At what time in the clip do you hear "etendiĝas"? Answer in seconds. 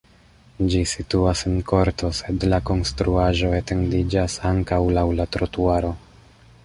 3.59-4.39